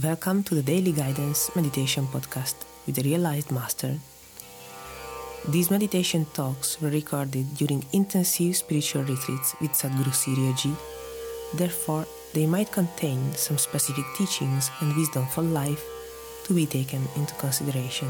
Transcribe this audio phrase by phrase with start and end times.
[0.00, 2.54] Welcome to the Daily Guidance Meditation Podcast
[2.86, 3.98] with the Realized Master.
[5.46, 10.74] These meditation talks were recorded during intensive spiritual retreats with Sadhguru Sirioji.
[11.52, 15.84] Therefore, they might contain some specific teachings and wisdom for life
[16.44, 18.08] to be taken into consideration.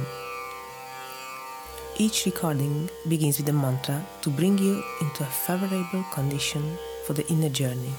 [1.98, 6.78] Each recording begins with a mantra to bring you into a favorable condition
[7.08, 7.92] for the inner journey.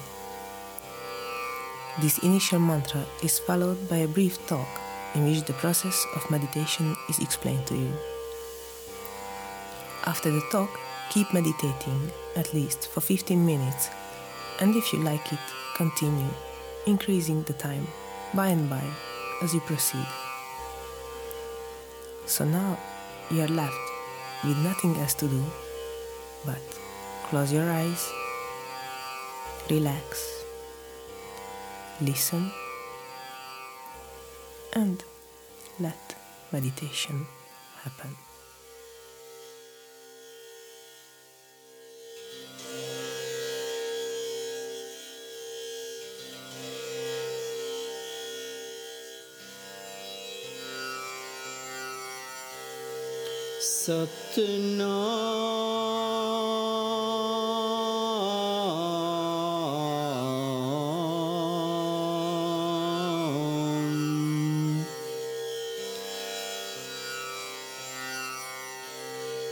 [2.00, 4.66] This initial mantra is followed by a brief talk
[5.14, 7.92] in which the process of meditation is explained to you.
[10.04, 10.70] After the talk,
[11.10, 13.90] keep meditating at least for 15 minutes,
[14.60, 15.38] and if you like it,
[15.76, 16.28] continue
[16.84, 17.86] increasing the time
[18.34, 18.82] by and by
[19.40, 20.06] as you proceed.
[22.26, 22.76] So now
[23.30, 23.78] you are left
[24.42, 25.44] with nothing else to do
[26.44, 26.60] but
[27.30, 28.10] close your eyes,
[29.70, 30.33] relax,
[32.00, 32.50] listen,
[34.74, 35.02] and
[35.80, 36.16] let
[36.52, 37.26] meditation
[37.82, 38.16] happen.
[53.86, 55.04] Satnam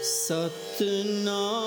[0.03, 1.63] Satnam.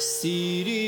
[0.01, 0.88] Siri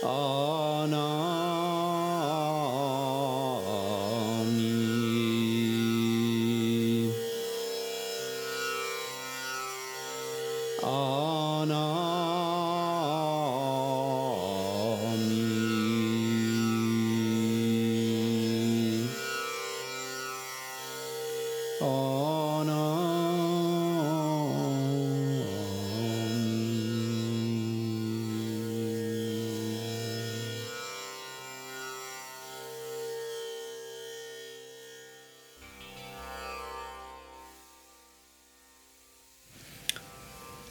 [0.00, 1.37] Oh no.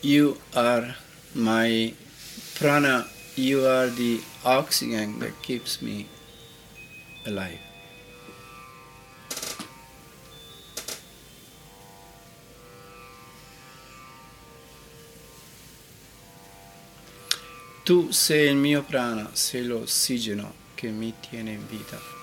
[0.07, 0.95] You are
[1.36, 1.94] my
[2.56, 6.07] prana, you are the oxygen that keeps me
[7.25, 7.59] alive.
[17.83, 22.17] Tu sei il mio prana, sei l'ossigeno che mi tiene in vita.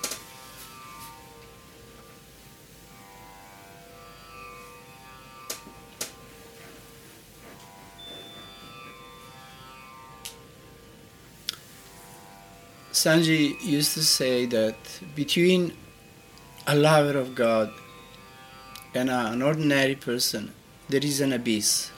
[12.95, 14.77] Sanji used to say that
[15.15, 15.73] between
[16.65, 17.69] a lover of God
[18.93, 20.53] and an ordinary person,
[20.87, 21.91] there is an abyss.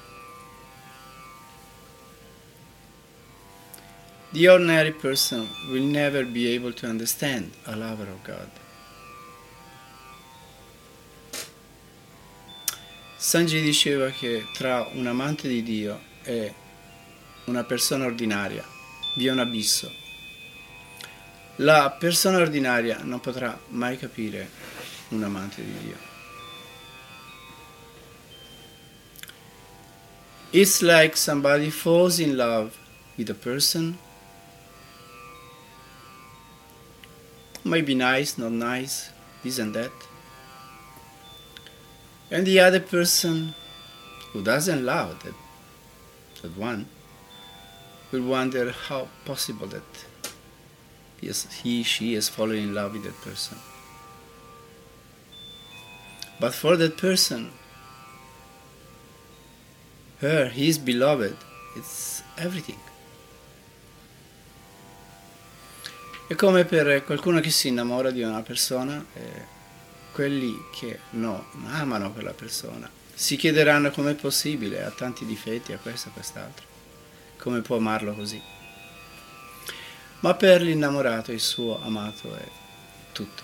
[4.34, 8.50] The ordinary person will never be able to understand a lover of God.
[13.20, 16.56] Sanji diceva che tra un amante di Dio e
[17.46, 18.66] una persona ordinaria
[19.16, 20.06] vi è un abisso.
[21.59, 24.50] La persona ordinaria non potrà mai capire
[25.09, 25.98] un amante di Dio.
[30.51, 32.77] It's like somebody falls in love
[33.18, 33.98] with a person.
[37.63, 39.12] Maybe nice, not nice,
[39.44, 39.92] this and that.
[42.30, 43.56] And the other person
[44.31, 45.33] who doesn't love that,
[46.44, 46.86] that one
[48.12, 50.06] will wonder how possible that
[51.22, 53.58] yes, he, she has fallen in love with that person.
[56.40, 57.52] But for that person,
[60.19, 61.36] her, his beloved,
[61.75, 62.80] it's everything.
[66.28, 69.56] È come per qualcuno che si innamora di una persona, eh,
[70.12, 76.10] quelli che no, amano quella persona, si chiederanno com'è possibile, ha tanti difetti, ha questo,
[76.10, 76.66] e quest'altro,
[77.38, 78.42] come può amarlo così.
[80.19, 82.48] Ma per l'innamorato il suo amato è
[83.12, 83.44] tutto.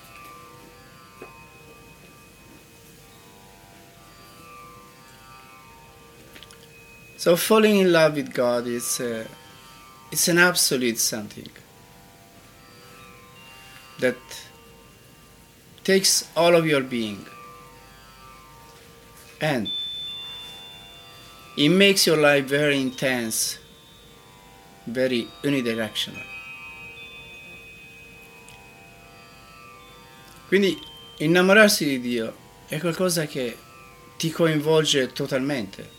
[7.16, 9.26] So falling in love with God is a,
[10.12, 11.50] it's an absolute something
[14.00, 14.18] that
[15.84, 17.26] takes all of your being
[19.40, 19.70] and
[21.56, 23.58] it makes your life very intense,
[24.88, 26.24] very unidirectional.
[30.54, 30.80] Quindi
[31.18, 33.58] innamorarsi di Dio è qualcosa che
[34.18, 35.90] ti coinvolge totalmente.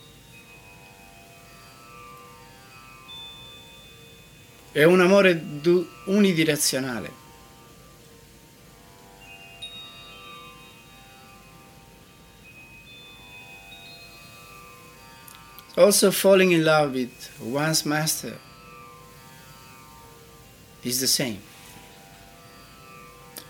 [4.71, 5.61] È un amore
[6.05, 7.13] unidirezionale.
[15.75, 18.39] Also, falling in love with one's master
[20.83, 21.41] is the same.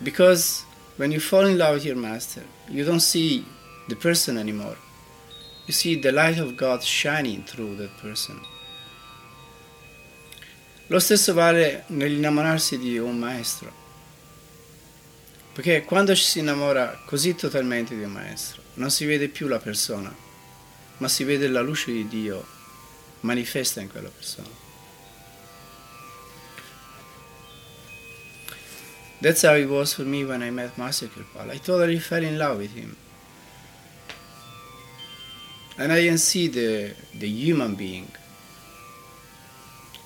[0.00, 0.63] Because
[0.96, 3.44] when you fall in love with your master, you don't see
[3.88, 4.76] the person anymore.
[5.66, 8.40] You see the light of God shining through that person.
[10.88, 13.82] Lo stesso vale nell'innamorarsi di un maestro.
[15.52, 19.58] Perché quando ci si innamora così totalmente di un maestro, non si vede più la
[19.58, 20.14] persona,
[20.98, 22.44] ma si vede la luce di Dio
[23.20, 24.63] manifesta in quella persona.
[29.24, 31.50] That's how it was for me when I met Master Kirpal.
[31.50, 32.94] I totally fell in love with him.
[35.78, 38.08] And I didn't see the, the human being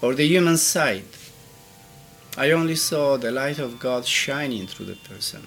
[0.01, 1.03] or the human side.
[2.37, 5.45] I only saw the light of God shining through the person.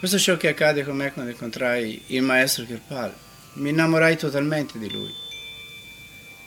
[0.00, 3.14] Questo è ciò che accade con me quando incontrai il maestro Kirpal.
[3.58, 5.22] Mi innamorai totalmente di lui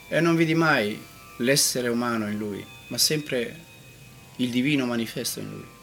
[0.09, 1.01] e non vidi mai
[1.37, 3.65] l'essere umano in lui, ma sempre
[4.37, 5.75] il divino manifesto in lui.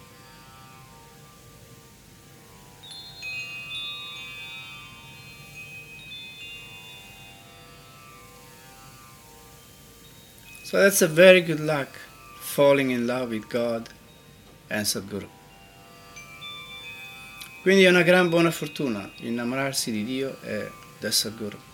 [10.62, 11.88] So that's a very good luck,
[12.40, 13.88] falling in love with God
[14.68, 15.28] and Sadhguru.
[17.62, 21.73] Quindi è una gran buona fortuna innamorarsi di Dio e del Sadhguru.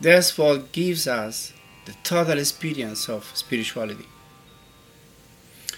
[0.00, 1.52] That's what gives us
[1.84, 4.06] the total experience of spirituality.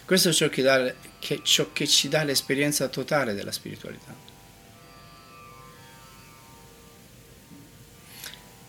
[0.05, 4.15] Questo è ciò che, dà, che, ciò che ci dà l'esperienza totale della spiritualità.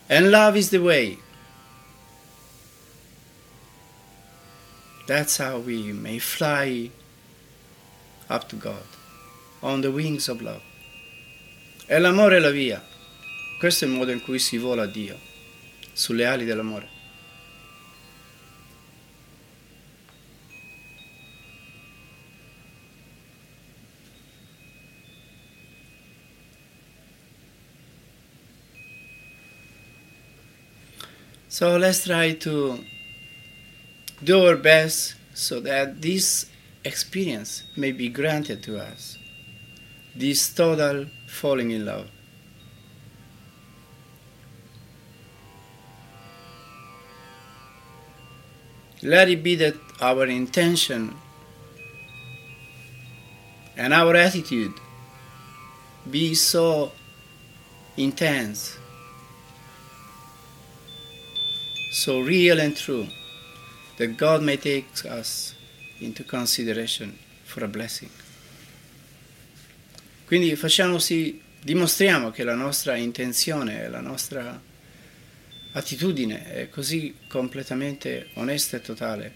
[0.07, 1.17] And love is the way.
[5.05, 6.91] That's how we may fly
[8.29, 8.85] up to God
[9.61, 10.61] on the wings of love.
[11.87, 12.81] E l'amore è la via.
[13.59, 15.19] Questo è il modo in cui si vola a Dio,
[15.93, 17.01] sulle ali dell'amore.
[31.47, 32.83] So let's try to
[34.23, 36.47] do our best so that this
[36.83, 39.19] experience may be granted to us,
[40.15, 42.09] this total falling in love.
[49.03, 51.13] Let it be that our intention
[53.75, 54.71] and our attitude
[56.09, 56.93] be so
[57.97, 58.77] intense,
[61.91, 63.07] so real and true,
[63.97, 65.53] that God may take us
[65.99, 68.09] into consideration for a blessing.
[70.25, 74.61] Quindi facciamo sì, dimostriamo che la nostra intenzione, la nostra
[75.73, 79.33] attitudine così completamente onesta e totale,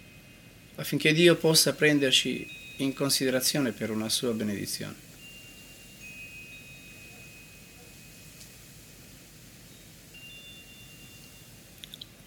[0.76, 5.06] affinché Dio possa prenderci in considerazione per una sua benedizione.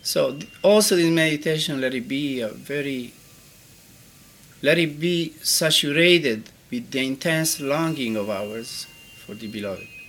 [0.02, 3.12] So also this meditation let it be a very
[4.60, 8.88] let it be saturated with the intense longing of ours
[9.24, 9.99] for the beloved.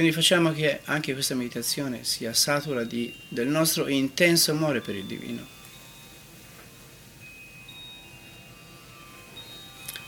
[0.00, 5.04] Quindi facciamo che anche questa meditazione sia satura di, del nostro intenso amore per il
[5.04, 5.46] divino.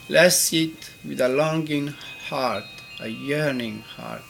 [0.06, 1.94] Let's sit with a longing
[2.30, 2.64] heart,
[3.00, 4.24] a yearning heart,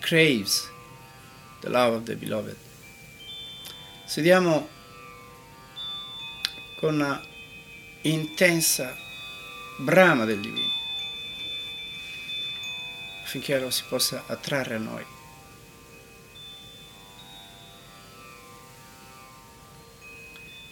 [0.00, 0.70] craves
[1.62, 2.56] the love of the beloved.
[4.04, 4.68] Sediamo
[6.76, 7.18] con una
[8.02, 8.94] intensa
[9.78, 10.63] brama del divino
[13.34, 15.04] affinché lo si possa attrarre a noi.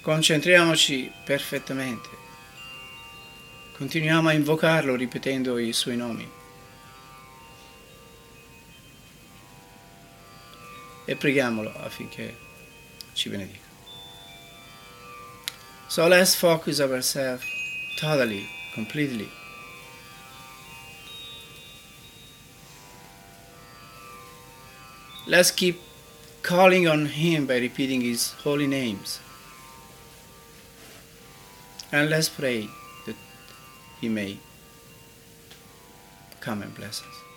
[0.00, 2.08] Concentriamoci perfettamente.
[3.76, 6.30] Continuiamo a invocarlo ripetendo i suoi nomi.
[11.04, 12.36] E preghiamolo affinché
[13.12, 13.70] ci benedica.
[15.88, 17.44] So let's focus ourselves
[17.98, 19.41] totally, completely.
[25.26, 25.80] Let's keep
[26.42, 29.20] calling on Him by repeating His holy names.
[31.92, 32.68] And let's pray
[33.06, 33.16] that
[34.00, 34.38] He may
[36.40, 37.31] come and bless us.